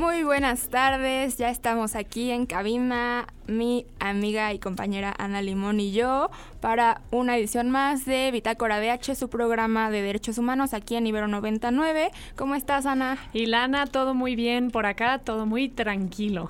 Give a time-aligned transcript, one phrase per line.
[0.00, 5.92] Muy buenas tardes, ya estamos aquí en cabina, mi amiga y compañera Ana Limón y
[5.92, 6.30] yo,
[6.62, 11.28] para una edición más de Bitácora DH, su programa de derechos humanos aquí en Ibero
[11.28, 12.12] 99.
[12.34, 13.18] ¿Cómo estás, Ana?
[13.34, 16.48] Y Lana, todo muy bien por acá, todo muy tranquilo.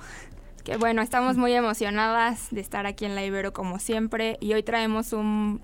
[0.63, 4.63] Que bueno, estamos muy emocionadas de estar aquí en la Ibero como siempre y hoy
[4.63, 5.59] traemos un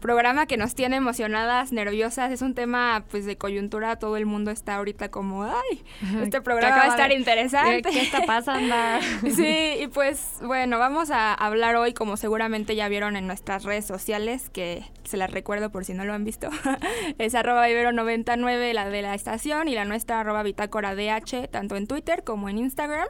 [0.00, 2.32] programa que nos tiene emocionadas, nerviosas.
[2.32, 5.82] Es un tema pues de coyuntura, todo el mundo está ahorita como, ay,
[6.22, 7.90] este programa va a estar interesante.
[7.90, 8.74] ¿Qué, está pasando?
[9.34, 13.86] sí, y pues bueno, vamos a hablar hoy, como seguramente ya vieron en nuestras redes
[13.86, 16.48] sociales, que se las recuerdo por si no lo han visto,
[17.18, 21.86] es arroba ibero99 la de la estación y la nuestra arroba bitácora DH, tanto en
[21.86, 23.08] Twitter como en Instagram.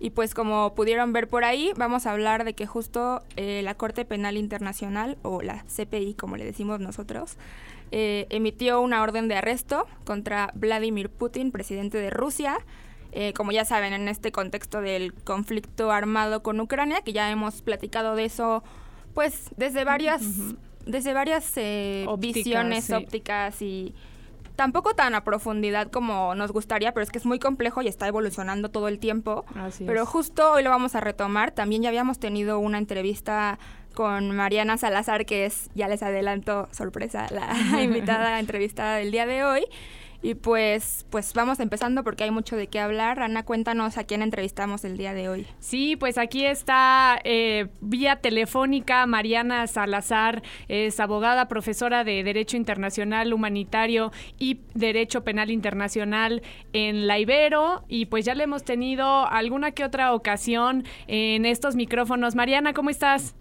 [0.00, 3.74] Y pues como pudieron ver por ahí, vamos a hablar de que justo eh, la
[3.74, 7.36] Corte Penal Internacional, o la CPI como le decimos nosotros,
[7.90, 12.58] eh, emitió una orden de arresto contra Vladimir Putin, presidente de Rusia.
[13.10, 17.62] Eh, como ya saben, en este contexto del conflicto armado con Ucrania, que ya hemos
[17.62, 18.62] platicado de eso,
[19.14, 20.22] pues desde varias,
[20.86, 21.54] desde varias
[22.18, 23.94] visiones ópticas y
[24.58, 28.08] tampoco tan a profundidad como nos gustaría, pero es que es muy complejo y está
[28.08, 29.44] evolucionando todo el tiempo.
[29.86, 31.52] pero justo hoy lo vamos a retomar.
[31.52, 33.60] También ya habíamos tenido una entrevista
[33.94, 39.44] con Mariana Salazar, que es, ya les adelanto, sorpresa, la invitada entrevistada del día de
[39.44, 39.64] hoy.
[40.20, 43.20] Y pues, pues vamos empezando porque hay mucho de qué hablar.
[43.20, 45.46] Ana, cuéntanos a quién entrevistamos el día de hoy.
[45.60, 53.32] Sí, pues aquí está eh, vía telefónica Mariana Salazar, es abogada, profesora de Derecho Internacional
[53.32, 57.84] Humanitario y Derecho Penal Internacional en la Ibero.
[57.86, 62.34] Y pues ya le hemos tenido alguna que otra ocasión en estos micrófonos.
[62.34, 63.36] Mariana, ¿cómo estás?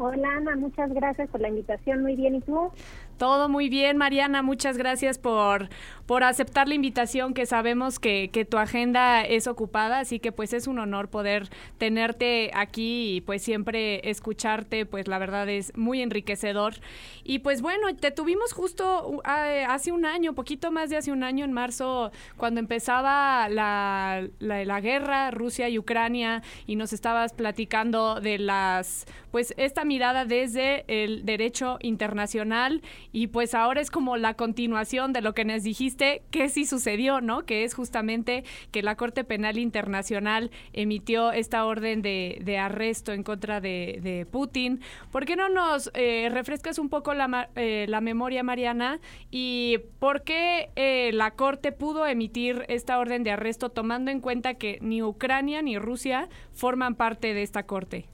[0.00, 2.02] Hola Ana, muchas gracias por la invitación.
[2.02, 2.70] Muy bien, ¿y tú?
[3.16, 4.42] Todo muy bien, Mariana.
[4.42, 5.68] Muchas gracias por,
[6.08, 10.54] por aceptar la invitación, que sabemos que, que, tu agenda es ocupada, así que pues
[10.54, 16.00] es un honor poder tenerte aquí y pues siempre escucharte, pues la verdad es muy
[16.00, 16.76] enriquecedor.
[17.24, 21.44] Y pues bueno, te tuvimos justo hace un año, poquito más de hace un año,
[21.44, 28.18] en marzo, cuando empezaba la, la, la guerra Rusia y Ucrania, y nos estabas platicando
[28.22, 32.80] de las, pues esta mirada desde el derecho internacional
[33.12, 35.97] y pues ahora es como la continuación de lo que nos dijiste
[36.30, 37.44] que sí sucedió, ¿no?
[37.44, 43.60] Que es justamente que la Corte Penal Internacional emitió esta orden de, arresto en contra
[43.60, 44.80] de, de, Putin.
[45.12, 48.98] ¿Por qué no nos eh, refrescas un poco la, eh, la, memoria, Mariana?
[49.30, 54.54] ¿Y por qué eh, la Corte pudo emitir esta orden de arresto tomando en cuenta
[54.54, 58.06] que ni Ucrania ni Rusia forman parte de esta Corte?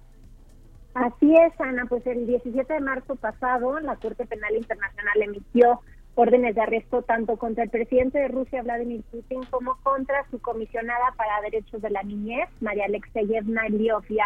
[0.95, 1.87] Así es, Ana.
[1.89, 5.81] Pues el 17 de marzo pasado, la Corte Penal Internacional emitió
[6.15, 11.13] órdenes de arresto tanto contra el presidente de Rusia, Vladimir Putin, como contra su comisionada
[11.17, 13.63] para derechos de la niñez, María Alexeyevna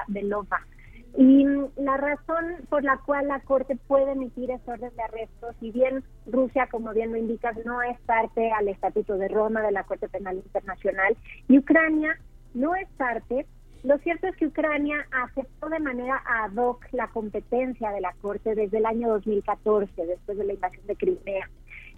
[0.09, 0.61] Belova.
[1.17, 1.45] Y
[1.77, 6.05] la razón por la cual la Corte puede emitir esa orden de arresto, si bien
[6.27, 10.09] Rusia, como bien lo indicas, no es parte al Estatuto de Roma de la Corte
[10.09, 11.17] Penal Internacional,
[11.49, 12.19] y Ucrania
[12.55, 13.47] no es parte,
[13.85, 18.55] lo cierto es que Ucrania aceptó de manera ad hoc la competencia de la Corte
[18.55, 21.49] desde el año 2014, después de la invasión de Crimea.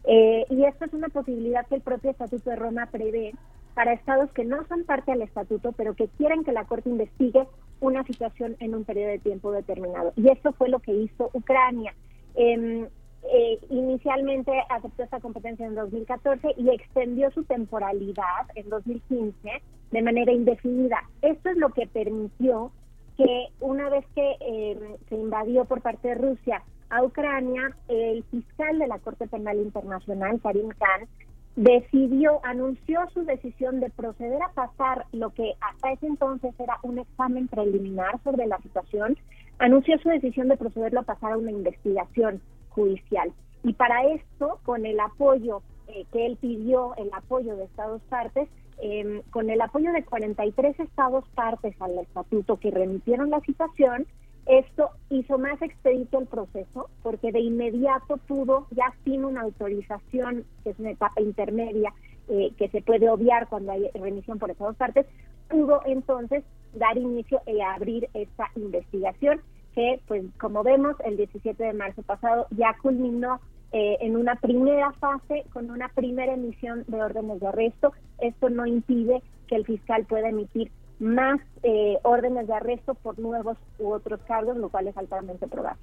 [0.04, 3.32] Eh, y esto es una posibilidad que el propio Estatuto de Roma prevé
[3.74, 7.46] para estados que no son parte del Estatuto, pero que quieren que la Corte investigue
[7.80, 10.12] una situación en un periodo de tiempo determinado.
[10.16, 11.94] Y esto fue lo que hizo Ucrania.
[12.34, 12.88] Eh,
[13.22, 20.32] eh, inicialmente aceptó esta competencia en 2014 y extendió su temporalidad en 2015 de manera
[20.32, 21.02] indefinida.
[21.20, 22.72] Esto es lo que permitió
[23.16, 28.78] que una vez que eh, se invadió por parte de Rusia a Ucrania, el fiscal
[28.78, 31.08] de la Corte Penal Internacional, Karim Khan,
[31.56, 36.98] decidió, anunció su decisión de proceder a pasar lo que hasta ese entonces era un
[36.98, 39.16] examen preliminar sobre la situación,
[39.58, 42.40] anunció su decisión de procederlo a pasar a una investigación
[42.70, 43.32] judicial.
[43.62, 48.48] Y para esto, con el apoyo eh, que él pidió, el apoyo de Estados partes,
[48.80, 54.06] em, con el apoyo de 43 Estados partes al estatuto que remitieron la situación,
[54.47, 60.71] esto hizo más expedito el proceso porque de inmediato pudo, ya sin una autorización, que
[60.71, 61.92] es una etapa intermedia,
[62.28, 65.07] eh, que se puede obviar cuando hay remisión por Estados partes,
[65.48, 66.45] pudo entonces
[66.75, 69.41] dar inicio y abrir esta investigación
[69.75, 73.41] que, pues como vemos, el 17 de marzo pasado ya culminó
[73.72, 77.92] eh, en una primera fase con una primera emisión de órdenes de arresto.
[78.19, 83.58] Esto no impide que el fiscal pueda emitir más eh, órdenes de arresto por nuevos
[83.78, 85.80] u otros cargos, lo cual es altamente probable.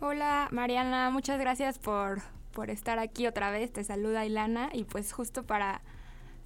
[0.00, 2.20] Hola Mariana, muchas gracias por,
[2.52, 3.72] por estar aquí otra vez.
[3.72, 5.82] Te saluda Ilana y pues justo para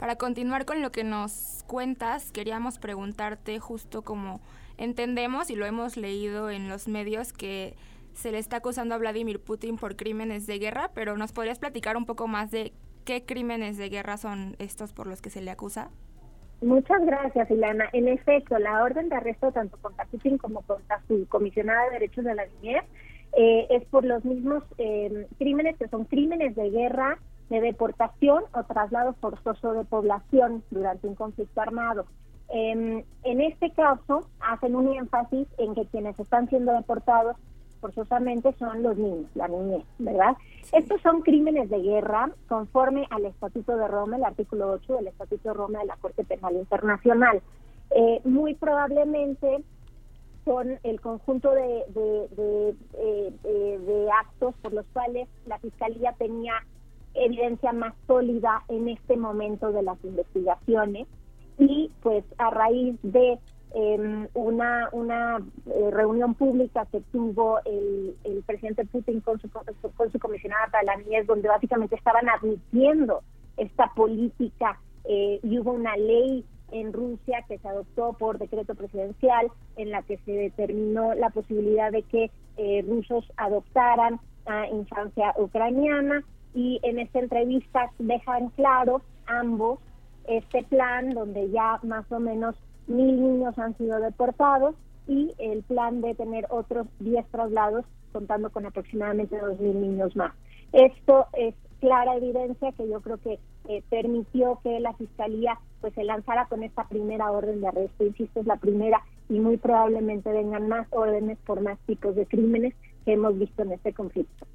[0.02, 4.40] para continuar con lo que nos cuentas, queríamos preguntarte justo como
[4.76, 7.76] entendemos y lo hemos leído en los medios que
[8.12, 11.96] se le está acusando a Vladimir Putin por crímenes de guerra, pero ¿nos podrías platicar
[11.96, 12.72] un poco más de
[13.04, 15.92] qué crímenes de guerra son estos por los que se le acusa?
[16.62, 17.88] Muchas gracias, Ilana.
[17.92, 22.24] En efecto, la orden de arresto tanto contra Putin como contra su comisionada de derechos
[22.24, 22.84] de la niñez
[23.36, 27.18] eh, es por los mismos eh, crímenes que son crímenes de guerra
[27.50, 32.06] de deportación o traslado forzoso de población durante un conflicto armado.
[32.48, 37.36] Em, en este caso, hacen un énfasis en que quienes están siendo deportados
[37.82, 40.36] forzosamente son los niños, la niñez, ¿verdad?
[40.72, 45.48] Estos son crímenes de guerra conforme al Estatuto de Roma, el artículo 8 del Estatuto
[45.48, 47.42] de Roma de la Corte Penal Internacional.
[47.90, 49.64] Eh, muy probablemente
[50.44, 56.54] son el conjunto de, de, eh, de, actos por los cuales la Fiscalía tenía
[57.14, 61.08] evidencia más sólida en este momento de las investigaciones
[61.58, 63.38] y pues a raíz de
[63.74, 70.12] em, una, una eh, reunión pública que tuvo el, el presidente Putin con su, con
[70.12, 73.22] su comisionada para la niñez, donde básicamente estaban admitiendo
[73.56, 79.50] esta política eh, y hubo una ley en Rusia que se adoptó por decreto presidencial
[79.76, 86.24] en la que se determinó la posibilidad de que eh, rusos adoptaran a infancia ucraniana
[86.54, 89.78] y en esta entrevista dejan claro ambos
[90.26, 92.54] este plan donde ya más o menos
[92.86, 94.74] mil niños han sido deportados
[95.06, 100.32] y el plan de tener otros 10 traslados contando con aproximadamente dos mil niños más.
[100.72, 103.38] Esto es clara evidencia que yo creo que
[103.68, 108.04] eh, permitió que la fiscalía pues se lanzara con esta primera orden de arresto.
[108.04, 112.74] Insisto, es la primera y muy probablemente vengan más órdenes por más tipos de crímenes
[113.04, 114.46] que hemos visto en este conflicto.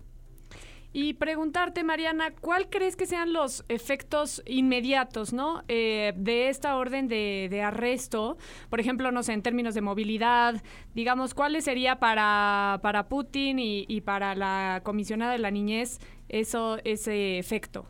[0.93, 5.63] Y preguntarte, Mariana, ¿cuál crees que sean los efectos inmediatos, ¿no?
[5.67, 8.37] Eh, de esta orden de, arresto,
[8.69, 10.55] por ejemplo, no sé, en términos de movilidad,
[10.95, 15.99] digamos, ¿cuáles sería para, para Putin y, para la comisionada de la niñez
[16.29, 17.85] eso, ese efecto?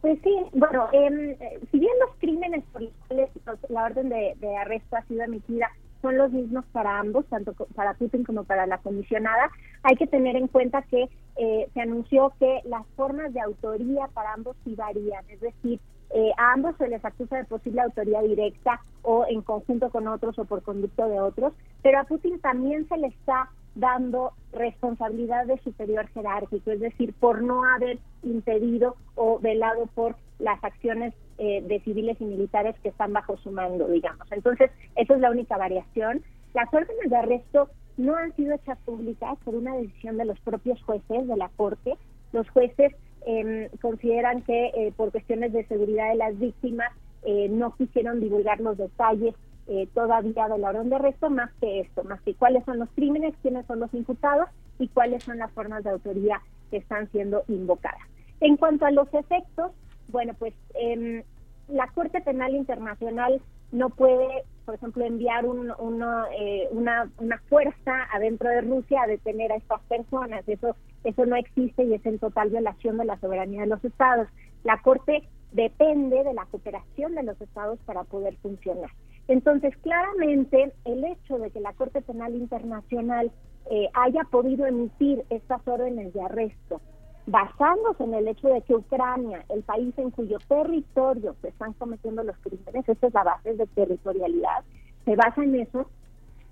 [0.00, 1.36] Pues sí, bueno, em,
[1.70, 3.30] si bien los crímenes por los cuales
[3.68, 5.68] la orden de, de arresto ha sido emitida
[6.02, 9.50] son los mismos para ambos, tanto para Putin como para la comisionada.
[9.82, 14.32] Hay que tener en cuenta que eh, se anunció que las formas de autoría para
[14.32, 15.80] ambos sí varían, es decir,
[16.10, 20.38] eh, a ambos se les acusa de posible autoría directa o en conjunto con otros
[20.38, 21.52] o por conducto de otros,
[21.82, 27.42] pero a Putin también se le está dando responsabilidad de superior jerárquico, es decir, por
[27.42, 33.12] no haber impedido o velado por las acciones eh, de civiles y militares que están
[33.12, 34.26] bajo su mando, digamos.
[34.32, 36.22] Entonces, esa es la única variación.
[36.52, 40.82] Las órdenes de arresto no han sido hechas públicas por una decisión de los propios
[40.82, 41.96] jueces de la Corte.
[42.32, 42.92] Los jueces
[43.24, 46.90] em, consideran que eh, por cuestiones de seguridad de las víctimas
[47.22, 49.34] eh, no quisieron divulgar los detalles
[49.92, 53.34] todavía de la orden de arresto más que esto, más que cuáles son los crímenes,
[53.42, 54.48] quiénes son los imputados
[54.78, 56.40] y cuáles son las formas de autoría
[56.70, 58.00] que están siendo invocadas.
[58.40, 59.72] En cuanto a los efectos,
[60.08, 61.24] bueno, pues eh,
[61.68, 63.40] la Corte Penal Internacional
[63.70, 65.70] no puede, por ejemplo, enviar un,
[66.38, 70.48] eh, una, una fuerza adentro de Rusia a detener a estas personas.
[70.48, 70.74] Eso,
[71.04, 74.28] eso no existe y es en total violación de la soberanía de los estados.
[74.64, 75.22] La Corte
[75.52, 78.90] depende de la cooperación de los estados para poder funcionar.
[79.28, 83.30] Entonces, claramente, el hecho de que la Corte Penal Internacional
[83.70, 86.80] eh, haya podido emitir estas órdenes de arresto
[87.28, 92.22] basándose en el hecho de que Ucrania, el país en cuyo territorio se están cometiendo
[92.24, 94.64] los crímenes, esa es la base de territorialidad,
[95.04, 95.90] se basa en eso,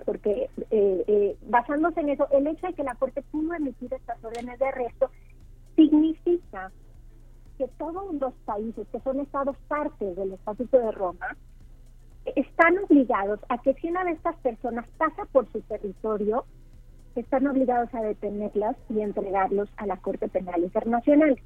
[0.04, 4.22] porque eh, eh, basándose en eso, el hecho de que la Corte pudo emitir estas
[4.22, 5.10] órdenes de arresto
[5.76, 6.70] significa
[7.56, 11.36] que todos los países que son estados partes del Estatuto de Roma
[12.34, 16.44] están obligados a que si una de estas personas pasa por su territorio,
[17.20, 21.38] están obligados a detenerlas y entregarlos a la Corte Penal Internacional.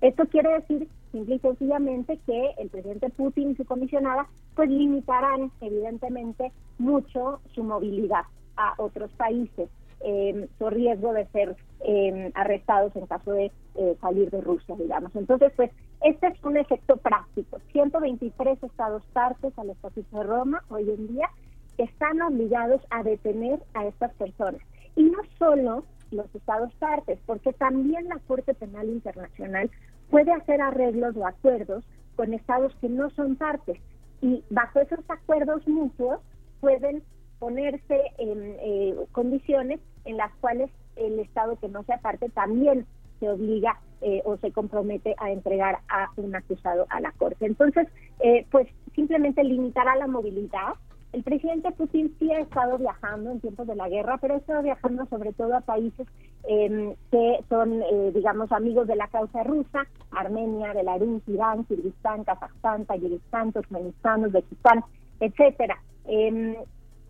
[0.00, 5.50] Esto quiere decir simple y sencillamente que el presidente Putin y su comisionada pues limitarán
[5.60, 8.22] evidentemente mucho su movilidad
[8.56, 9.68] a otros países,
[10.00, 15.14] eh, su riesgo de ser eh, arrestados en caso de eh, salir de Rusia, digamos.
[15.16, 15.70] Entonces, pues
[16.02, 17.58] este es un efecto práctico.
[17.72, 21.28] 123 estados partes al Estatuto de Roma hoy en día
[21.76, 24.60] están obligados a detener a estas personas.
[24.98, 29.70] Y no solo los estados partes, porque también la Corte Penal Internacional
[30.10, 31.84] puede hacer arreglos o acuerdos
[32.16, 33.78] con estados que no son partes.
[34.20, 36.18] Y bajo esos acuerdos mutuos
[36.60, 37.04] pueden
[37.38, 42.84] ponerse en eh, condiciones en las cuales el estado que no sea parte también
[43.20, 47.46] se obliga eh, o se compromete a entregar a un acusado a la Corte.
[47.46, 47.86] Entonces,
[48.18, 50.74] eh, pues simplemente limitará la movilidad.
[51.12, 54.62] El presidente Putin sí ha estado viajando en tiempos de la guerra, pero ha estado
[54.62, 56.06] viajando sobre todo a países
[56.44, 62.84] em, que son, eh, digamos, amigos de la causa rusa, Armenia, Belarus, Irán, Kirguistán, Kazajstán,
[62.84, 64.84] Tayikistán, Turkmenistán, Uzbekistán,
[65.20, 65.78] etcétera.
[66.04, 66.54] Em,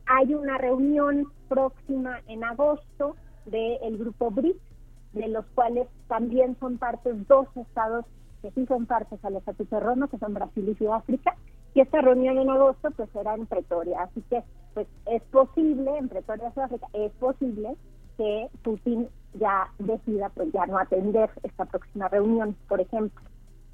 [0.06, 4.60] hay una reunión próxima en agosto del grupo BRICS,
[5.12, 8.04] de los cuales también son partes dos estados
[8.42, 11.34] que sí son partes al Estatuto de Roma, que son Brasil y Sudáfrica,
[11.74, 14.42] y esta reunión en agosto pues será en Pretoria, así que
[14.74, 17.76] pues es posible, en Pretoria, Sudáfrica, es posible
[18.16, 23.22] que Putin ya decida pues ya no atender esta próxima reunión, por ejemplo.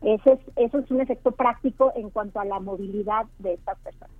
[0.02, 4.14] Ese es, eso es un efecto práctico en cuanto a la movilidad de estas personas.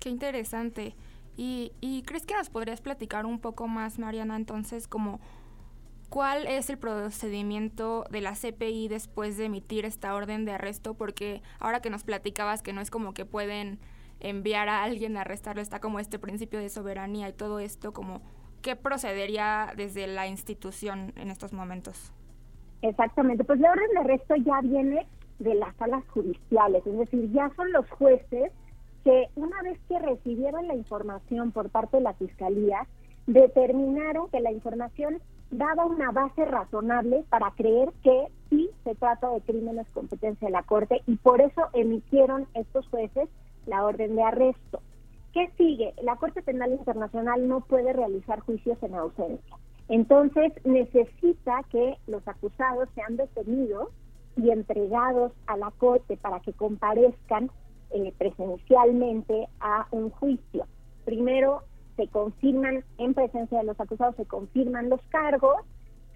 [0.00, 0.94] Qué interesante.
[1.36, 5.20] ¿Y, y crees que nos podrías platicar un poco más, Mariana, entonces, como
[6.08, 10.94] ¿Cuál es el procedimiento de la CPI después de emitir esta orden de arresto?
[10.94, 13.78] Porque ahora que nos platicabas que no es como que pueden
[14.20, 18.22] enviar a alguien a arrestarlo, está como este principio de soberanía y todo esto, como
[18.62, 22.12] ¿qué procedería desde la institución en estos momentos?
[22.80, 25.06] Exactamente, pues la orden de arresto ya viene
[25.38, 28.50] de las salas judiciales, es decir, ya son los jueces
[29.04, 32.86] que una vez que recibieron la información por parte de la Fiscalía,
[33.26, 39.40] determinaron que la información daba una base razonable para creer que sí se trata de
[39.42, 43.28] crímenes competencia de la Corte y por eso emitieron estos jueces
[43.66, 44.80] la orden de arresto.
[45.32, 45.94] ¿Qué sigue?
[46.02, 49.56] La Corte Penal Internacional no puede realizar juicios en ausencia.
[49.88, 53.88] Entonces necesita que los acusados sean detenidos
[54.36, 57.50] y entregados a la Corte para que comparezcan
[57.90, 60.66] eh, presencialmente a un juicio.
[61.04, 61.62] Primero
[61.98, 65.56] se confirman en presencia de los acusados, se confirman los cargos,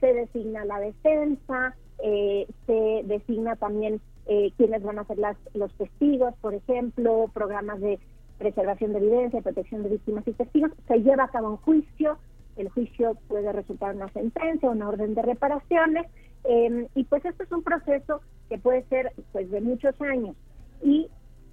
[0.01, 5.75] se designa la defensa, eh, se designa también eh, quiénes van a ser las, los
[5.75, 7.99] testigos, por ejemplo, programas de
[8.39, 12.17] preservación de evidencia, protección de víctimas y testigos, se lleva a cabo un juicio,
[12.57, 16.07] el juicio puede resultar una sentencia, una orden de reparaciones,
[16.45, 20.37] em, y pues esto es un proceso que puede ser pues de muchos años.
[20.81, 21.09] Y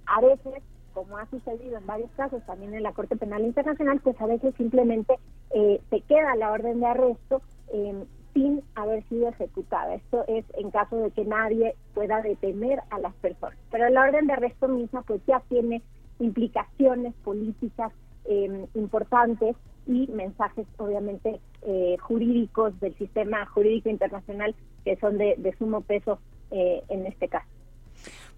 [0.06, 4.20] a veces como ha sucedido en varios casos también en la Corte Penal Internacional, pues
[4.20, 5.18] a veces simplemente
[5.50, 7.42] eh, se queda la orden de arresto
[7.72, 8.04] em,
[8.34, 9.94] sin haber sido ejecutada.
[9.94, 13.58] Esto es en caso de que nadie pueda detener a las personas.
[13.70, 15.82] Pero la orden de arresto misma pues ya tiene
[16.18, 17.92] implicaciones políticas
[18.24, 19.56] em, importantes
[19.86, 24.54] y mensajes obviamente eh, jurídicos del sistema jurídico internacional
[24.84, 26.18] que son de, de sumo peso
[26.50, 27.48] eh, en este caso.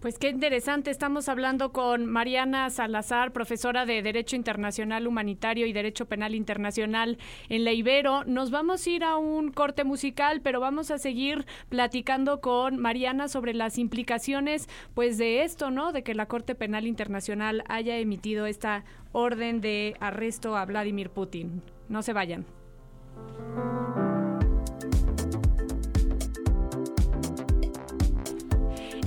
[0.03, 0.91] Pues qué interesante.
[0.91, 7.19] Estamos hablando con Mariana Salazar, profesora de Derecho Internacional Humanitario y Derecho Penal Internacional
[7.49, 8.25] en la Ibero.
[8.25, 13.29] Nos vamos a ir a un corte musical, pero vamos a seguir platicando con Mariana
[13.29, 15.93] sobre las implicaciones, pues de esto, ¿no?
[15.93, 21.63] De que la Corte Penal Internacional haya emitido esta orden de arresto a Vladimir Putin.
[21.89, 22.45] No se vayan.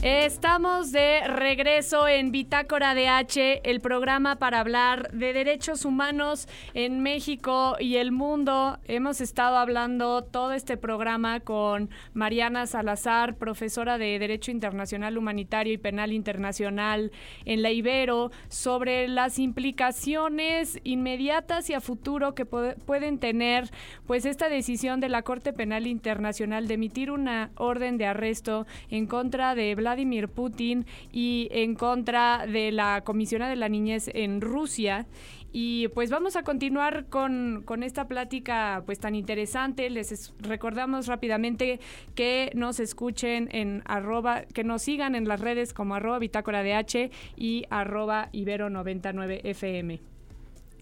[0.08, 7.02] Estamos de regreso en Bitácora de H, el programa para hablar de derechos humanos en
[7.02, 8.78] México y el mundo.
[8.86, 15.80] Hemos estado hablando todo este programa con Mariana Salazar, profesora de Derecho Internacional Humanitario y
[15.80, 17.12] Penal Internacional
[17.46, 23.72] en la Ibero, sobre las implicaciones inmediatas y a futuro que pueden tener
[24.06, 29.08] pues esta decisión de la Corte Penal Internacional de emitir una orden de arresto en
[29.08, 34.42] contra de Vladimir Vladimir Putin y en contra de la Comisión de la Niñez en
[34.42, 35.08] Rusia.
[35.54, 39.90] Y pues vamos a continuar con, con, esta plática pues tan interesante.
[39.90, 41.80] Les recordamos rápidamente
[42.14, 46.74] que nos escuchen en arroba, que nos sigan en las redes como arroba bitácora de
[46.74, 50.02] H y arroba ibero 99 FM.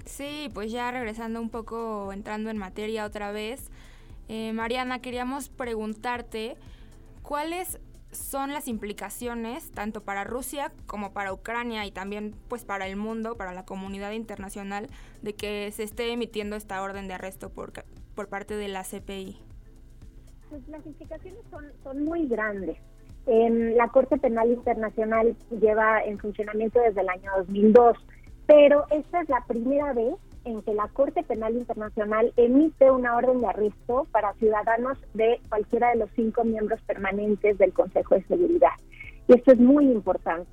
[0.06, 3.70] Sí, pues ya regresando un poco, entrando en materia otra vez.
[4.28, 6.58] Eh, Mariana, queríamos preguntarte
[7.22, 7.80] cuáles
[8.14, 13.36] son las implicaciones tanto para Rusia como para Ucrania y también pues para el mundo,
[13.36, 14.88] para la comunidad internacional,
[15.22, 17.74] de que se esté emitiendo esta orden de arresto por,
[18.16, 19.38] por parte de la CPI?
[20.50, 22.78] Pues las implicaciones son, son muy grandes.
[23.26, 27.98] la Corte Penal Internacional lleva en funcionamiento desde el año 2002,
[28.46, 33.42] pero esta es la primera vez en que la Corte Penal Internacional emite una orden
[33.42, 38.74] de arresto para ciudadanos de cualquiera de los cinco miembros permanentes del Consejo de Seguridad.
[39.28, 40.50] Y esto es muy importante.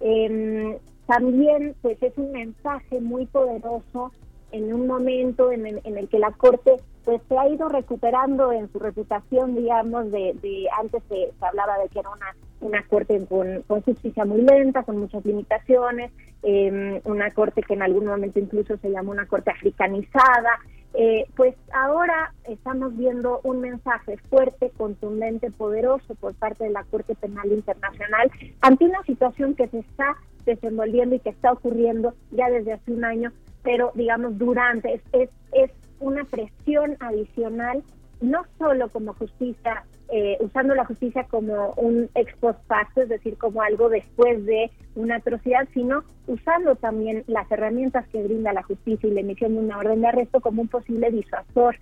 [0.00, 4.12] Em, también, pues, es un mensaje muy poderoso
[4.52, 8.78] en un momento en el, que la Corte pues se ha ido recuperando en su
[8.78, 14.24] reputación, digamos, de, antes se, hablaba de que era una, una Corte con, con justicia
[14.24, 16.12] muy lenta, con muchas limitaciones,
[16.44, 20.60] eh, una Corte que en algún momento incluso se llamó una Corte africanizada,
[20.96, 27.16] eh, pues ahora estamos viendo un mensaje fuerte, contundente, poderoso por parte de la Corte
[27.16, 32.74] Penal Internacional ante una situación que se está desenvolviendo y que está ocurriendo ya desde
[32.74, 33.32] hace un año,
[33.64, 35.70] pero digamos durante, es, es,
[36.00, 37.82] una presión adicional,
[38.20, 43.36] no solo como justicia, eh, usando la justicia como un ex post facto, es decir,
[43.36, 49.08] como algo después de una atrocidad, sino usando también las herramientas que brinda la justicia
[49.08, 51.76] y la emisión de una orden de arresto como un posible disuasor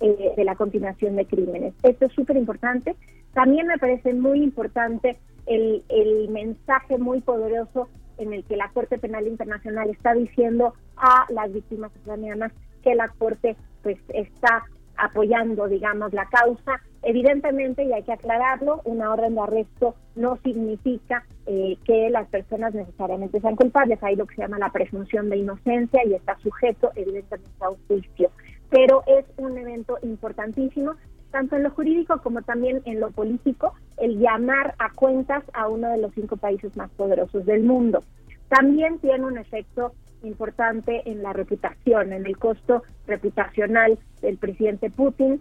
[0.00, 1.74] eh, de la continuación de crímenes.
[1.82, 2.94] Esto es súper importante.
[3.32, 9.26] También me parece muy importante el, mensaje muy poderoso en el que la Corte Penal
[9.26, 14.64] Internacional está diciendo a las víctimas ucranianas que la Corte pues está
[14.96, 16.80] apoyando, digamos, la causa.
[17.02, 22.74] Evidentemente, y hay que aclararlo, una orden de arresto no significa eh, que las personas
[22.74, 24.02] necesariamente sean culpables.
[24.02, 27.78] Hay lo que se llama la presunción de inocencia y está sujeto, evidentemente, a un
[27.86, 28.30] juicio.
[28.70, 30.94] Pero es un evento importantísimo,
[31.30, 35.90] tanto en lo jurídico como también en lo político, el llamar a cuentas a uno
[35.90, 38.02] de los cinco países más poderosos del mundo.
[38.48, 45.40] También tiene un efecto importante en la reputación, en el costo reputacional del presidente Putin.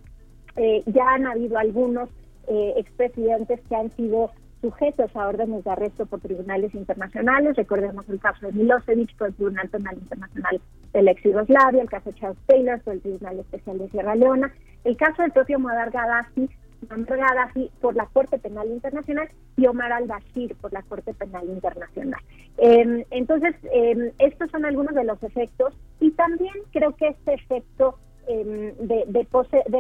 [0.58, 2.10] Eh, ya han habido algunos
[2.48, 7.56] eh, expresidentes que han sido sujetos a órdenes de arresto por tribunales internacionales.
[7.56, 10.62] Recordemos el caso de Milosevic por el Tribunal Penal Internacional
[10.94, 14.16] de la ex Yugoslavia, el caso de Charles Taylor por el Tribunal Especial de Sierra
[14.16, 14.52] Leona,
[14.84, 16.50] el caso del propio Muammar Gaddafi
[16.82, 22.22] Gaddafi por la Corte Penal Internacional y Omar al-Bashir por la Corte Penal Internacional.
[22.58, 27.98] Em, entonces, em, estos son algunos de los efectos y también creo que este efecto
[28.28, 29.26] em, de, de,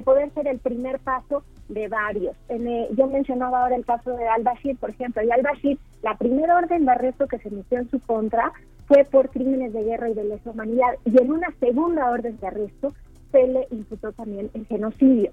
[0.02, 2.36] poder ser el primer paso de varios.
[2.50, 6.86] Eh, yo mencionaba ahora el caso de al-Bashir, por ejemplo, y al-Bashir, la primera orden
[6.86, 8.52] de arresto que se emitió en su contra
[8.88, 12.48] fue por crímenes de guerra y de lesa humanidad, y en una segunda orden de
[12.48, 12.94] arresto
[13.32, 15.32] se le imputó también el genocidio.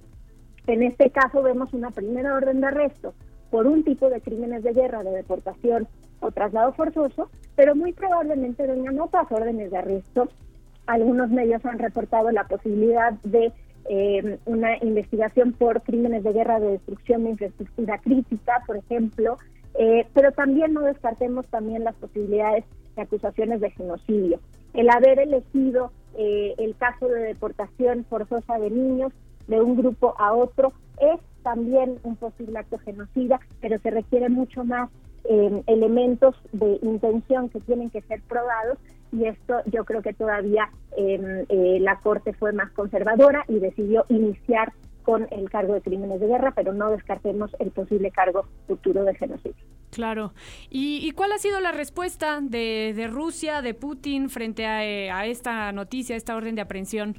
[0.66, 3.14] En este caso vemos una primera orden de arresto
[3.50, 5.86] por un tipo de crímenes de guerra, de deportación
[6.20, 10.28] o traslado forzoso, pero muy probablemente vengan otras órdenes de arresto.
[10.86, 13.52] Algunos medios han reportado la posibilidad de
[13.88, 19.36] eh, una investigación por crímenes de guerra de destrucción de infraestructura crítica, por ejemplo,
[19.78, 22.64] eh, pero también no descartemos también las posibilidades
[22.96, 24.40] de acusaciones de genocidio.
[24.72, 29.12] El haber elegido eh, el caso de deportación forzosa de niños
[29.48, 34.64] de un grupo a otro es también un posible acto genocida, pero se requiere mucho
[34.64, 34.90] más
[35.24, 38.78] eh, elementos de intención que tienen que ser probados
[39.14, 44.04] y esto yo creo que todavía em, eh, la Corte fue más conservadora y decidió
[44.08, 44.72] iniciar
[45.02, 49.14] con el cargo de crímenes de guerra, pero no descartemos el posible cargo futuro de
[49.14, 49.62] genocidio.
[49.90, 50.32] Claro.
[50.70, 55.26] ¿Y, cuál ha sido la respuesta de, de Rusia, de Putin, frente a, eh, a
[55.26, 57.16] esta noticia, a esta orden de aprehensión?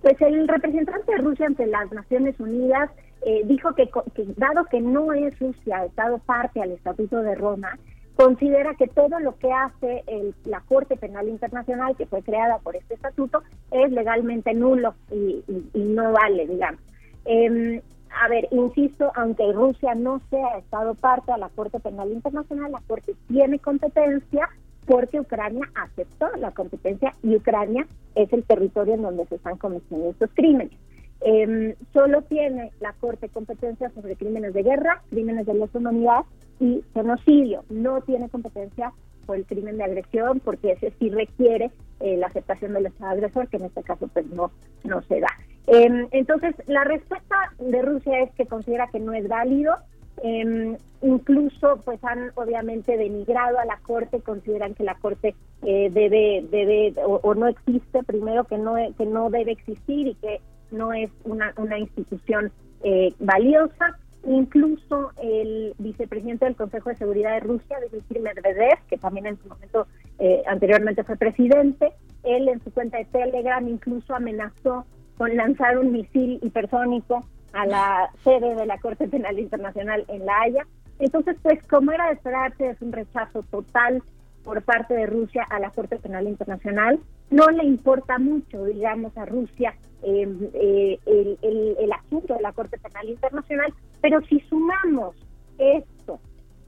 [0.00, 2.90] Pues el representante de Rusia ante las Naciones Unidas
[3.24, 3.88] eh, dijo que,
[4.36, 7.78] dado que no es Rusia Estado parte al Estatuto de Roma,
[8.16, 10.04] considera que todo lo que hace
[10.44, 15.42] la Corte Penal Internacional, que fue creada por este estatuto, es legalmente nulo y,
[15.74, 16.80] no vale, digamos.
[17.24, 17.80] Em,
[18.22, 22.82] a ver, insisto, aunque Rusia no sea Estado parte a la Corte Penal Internacional, la
[22.86, 24.48] Corte tiene competencia
[24.86, 30.10] porque Ucrania aceptó la competencia y Ucrania es el territorio en donde se están cometiendo
[30.10, 30.78] estos crímenes.
[31.20, 36.24] Em, solo tiene la Corte competencia sobre crímenes de guerra, crímenes de lesa humanidad
[36.60, 37.64] y genocidio.
[37.70, 38.92] No tiene competencia
[39.26, 43.48] por el crimen de agresión porque ese sí requiere eh, la aceptación del Estado agresor,
[43.48, 44.50] que en este caso pues no,
[44.84, 45.28] no se da.
[45.66, 49.74] Em, entonces, la respuesta de Rusia es que considera que no es válido,
[50.22, 56.44] eh, incluso pues han obviamente denigrado a la corte consideran que la corte eh, debe
[56.50, 60.40] debe o, no existe primero que no que no debe existir y que
[60.70, 67.40] no es una una institución eh, valiosa incluso el vicepresidente del Consejo de Seguridad de
[67.40, 69.86] Rusia Dmitry Medvedev que también en su momento
[70.18, 75.92] eh, anteriormente fue presidente él en su cuenta de Telegram incluso amenazó con lanzar un
[75.92, 80.66] misil hipersónico a la sede de la Corte Penal Internacional en La Haya.
[80.98, 84.02] Entonces, pues como era de esperarse, es un rechazo total
[84.42, 87.00] por parte de Rusia a la Corte Penal Internacional.
[87.30, 91.38] No le importa mucho, digamos, a Rusia eh, el,
[91.78, 93.72] el, asunto de la Corte Penal Internacional,
[94.04, 95.16] pero si sumamos
[95.56, 96.20] esto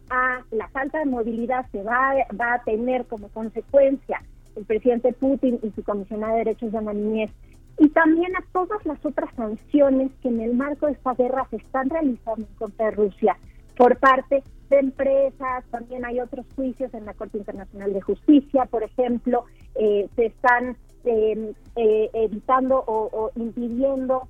[0.09, 4.23] a la falta de movilidad que va, a tener como consecuencia
[4.57, 7.31] el presidente Putin y su comisionada de derechos de la niñez,
[7.79, 11.57] y también a todas las otras sanciones que en el marco de esta guerra se
[11.57, 13.37] están realizando contra Rusia
[13.77, 18.83] por parte de empresas, también hay otros juicios en la Corte Internacional de Justicia, por
[18.83, 19.45] ejemplo,
[19.75, 24.27] eh, se están em, eh, evitando o, impidiendo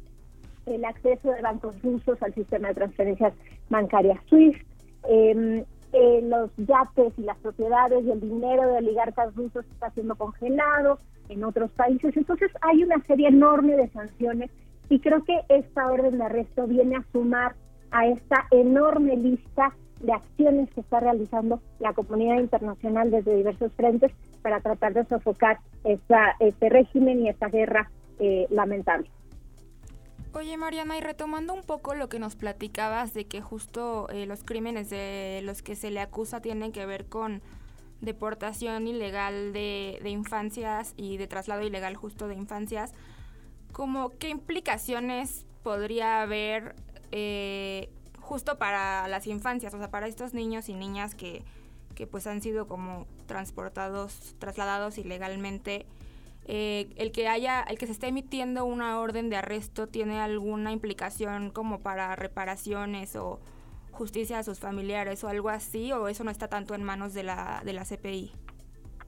[0.67, 3.33] el acceso de bancos rusos al sistema de transferencias
[3.71, 4.67] bancarias SWIFT.
[5.09, 5.65] Eh,
[6.23, 10.99] los yates y las propiedades y el dinero de oligarcas rusos está siendo congelado
[11.29, 12.17] en otros países.
[12.17, 14.51] Entonces hay una serie enorme de sanciones
[14.89, 17.55] y creo que esta orden de arresto viene a sumar
[17.91, 24.13] a esta enorme lista de acciones que está realizando la comunidad internacional desde diversos frentes
[24.43, 29.09] para tratar de sofocar esta, este régimen y esta guerra eh, lamentable.
[30.37, 34.45] Oye Mariana, y retomando un poco lo que nos platicabas de que justo eh, los
[34.45, 37.41] crímenes de los que se le acusa tienen que ver con
[38.03, 42.93] deportación ilegal de, infancias y de traslado ilegal justo de infancias,
[43.73, 46.77] como qué implicaciones podría haber
[47.13, 47.89] eh,
[48.21, 51.45] justo para las infancias, o sea, para estos niños y niñas que,
[51.95, 55.87] que pues han sido como transportados, trasladados ilegalmente
[56.47, 60.73] eh, el que haya, el que se esté emitiendo una orden de arresto tiene alguna
[60.73, 63.41] implicación como para reparaciones o
[63.91, 67.25] justicia a sus familiares o algo así, o eso no está tanto en manos de
[67.25, 68.33] la, de la CPI?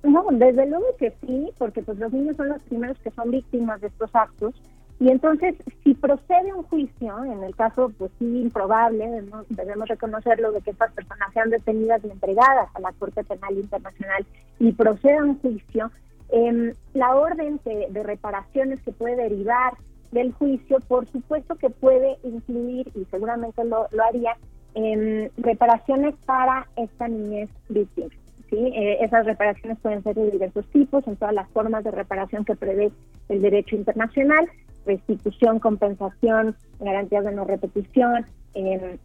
[0.02, 3.80] No, desde luego que sí, porque pues los niños son los primeros que son víctimas
[3.80, 4.54] de estos actos.
[5.00, 10.60] Y entonces, si procede un juicio, en el caso, pues sí, improbable, debemos, reconocerlo, de
[10.60, 14.26] que estas personas sean detenidas y entregadas a la Corte Penal Internacional
[14.58, 15.92] y proceda un juicio,
[16.30, 19.74] eh, la orden de, reparaciones que puede derivar
[20.12, 24.36] del juicio, por supuesto que puede incluir, y seguramente lo, haría,
[24.74, 28.08] eh, reparaciones para esta niñez víctima.
[28.48, 28.56] ¿sí?
[28.56, 32.56] Eh, esas reparaciones pueden ser de diversos tipos, en todas las formas de reparación que
[32.56, 32.90] prevé
[33.28, 34.48] el derecho internacional,
[34.86, 38.98] restitución, compensación, garantías de no repetición, em,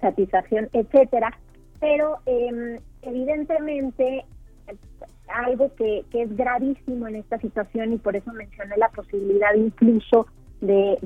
[0.00, 1.36] satisfacción, etcétera.
[1.80, 4.24] Pero em, evidentemente
[5.28, 10.26] algo que, es gravísimo en esta situación y por eso mencioné la posibilidad incluso
[10.60, 10.98] de,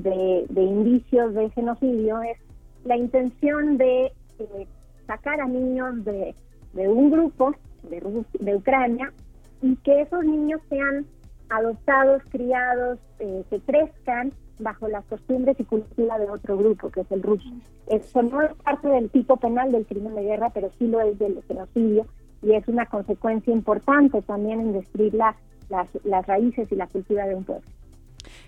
[0.55, 2.37] indicios de genocidio es
[2.85, 4.67] la intención de eh,
[5.07, 6.35] sacar a niños de,
[6.73, 7.53] un grupo
[7.83, 9.11] de, de Ucrania
[9.61, 11.05] y que esos niños sean
[11.49, 17.11] adoptados, criados, eh, que crezcan bajo las costumbres y cultura de otro grupo, que es
[17.11, 17.49] el ruso.
[17.87, 21.17] Eso no es parte del tipo penal del crimen de guerra, pero sí lo es
[21.19, 22.05] del genocidio
[22.41, 25.35] y es una consecuencia importante también en destruir las,
[26.03, 27.65] las raíces y la cultura de un pueblo.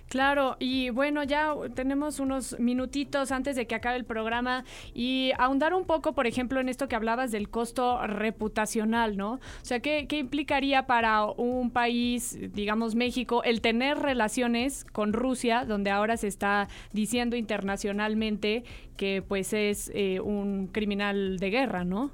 [0.09, 5.73] Claro, y bueno, ya tenemos unos minutitos antes de que acabe el programa y ahondar
[5.73, 9.33] un poco, por ejemplo, en esto que hablabas del costo reputacional, ¿no?
[9.33, 15.65] O sea, ¿qué, qué implicaría para un país, digamos México, el tener relaciones con Rusia,
[15.65, 18.63] donde ahora se está diciendo internacionalmente
[18.97, 22.11] que pues es eh, un criminal de guerra, ¿no?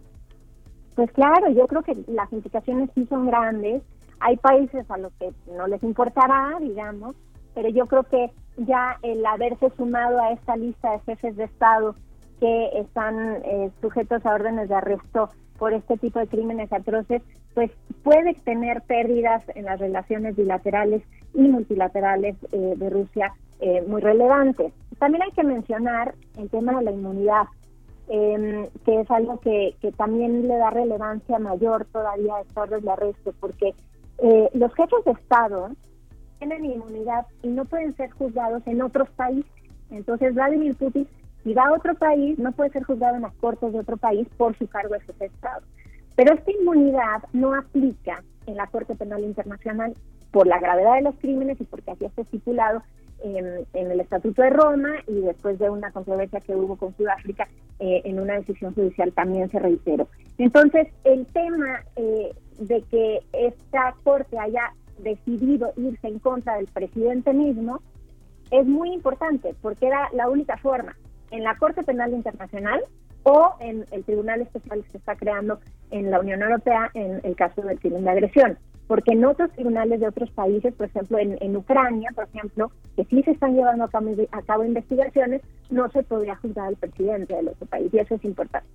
[1.00, 3.82] Pues claro, yo creo que las implicaciones sí son grandes.
[4.20, 7.16] Hay países a los que no les importará, digamos,
[7.56, 11.96] pero yo creo que ya el haberse sumado a esta lista de jefes de Estado
[12.42, 17.22] que están eh, sujetos a órdenes de arresto por este tipo de crímenes atroces,
[17.54, 17.72] pues
[18.04, 21.02] puede tener pérdidas en las relaciones bilaterales
[21.34, 24.74] y multilaterales eh, de Rusia eh, muy relevantes.
[25.00, 27.44] También hay que mencionar el tema de la inmunidad.
[28.12, 33.36] Em, que es algo que, también le da relevancia mayor todavía a orden de arresto,
[33.40, 33.76] porque
[34.18, 35.70] eh, los jefes de Estado
[36.40, 39.52] tienen inmunidad y no pueden ser juzgados en otros países.
[39.92, 41.08] Entonces, Vladimir Putin,
[41.44, 44.28] si va a otro país, no puede ser juzgado en las cortes de otro país
[44.38, 45.62] por su cargo de jefe de Estado.
[46.16, 49.94] Pero esta inmunidad no aplica en la Corte Penal Internacional
[50.32, 52.82] por la gravedad de los crímenes y porque así está estipulado
[53.24, 57.48] en, el Estatuto de Roma y después de una controversia que hubo con Sudáfrica
[57.80, 60.08] eh, en una decisión judicial también se reiteró.
[60.38, 67.34] Entonces, el tema eh, de que esta Corte haya decidido irse en contra del presidente
[67.34, 67.82] mismo
[68.52, 70.96] es muy importante porque era la única forma
[71.32, 72.84] en la Corte Penal Internacional
[73.24, 75.60] o en el Tribunal Especial que se está creando
[75.92, 78.58] en la Unión Europea en el caso del crimen de agresión
[78.90, 83.22] porque en otros tribunales de otros países, por ejemplo en, Ucrania, por ejemplo, que sí
[83.22, 87.94] se están llevando a cabo, investigaciones, no se podría juzgar al presidente del otro país
[87.94, 88.68] y eso es importante.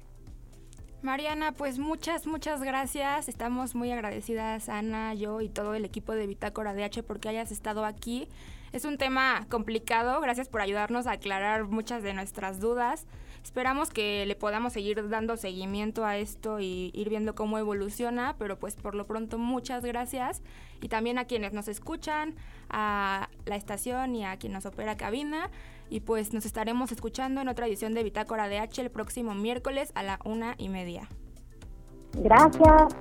[1.02, 3.28] Mariana, pues muchas, muchas gracias.
[3.28, 7.84] Estamos muy agradecidas, Ana, yo y todo el equipo de Bitácora DH porque hayas estado
[7.84, 8.28] aquí.
[8.72, 13.08] Es un tema complicado, gracias por ayudarnos a aclarar muchas de nuestras dudas.
[13.44, 18.58] Esperamos que le podamos seguir dando seguimiento a esto y ir viendo cómo evoluciona, pero
[18.58, 20.42] pues por lo pronto muchas gracias
[20.80, 22.34] y también a quienes nos escuchan,
[22.70, 25.50] a la estación y a quien nos opera cabina
[25.90, 29.92] y pues nos estaremos escuchando en otra edición de Bitácora de H el próximo miércoles
[29.94, 31.06] a la una y media.
[32.14, 32.94] Gracias.